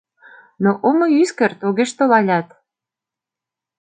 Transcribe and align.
Но 0.63 0.71
омо 0.87 1.05
ӱскырт, 1.21 1.59
огеш 1.69 1.91
тол 1.97 2.11
алят. 2.19 2.47